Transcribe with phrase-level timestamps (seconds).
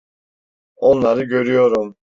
[0.75, 1.95] Onları görüyorum.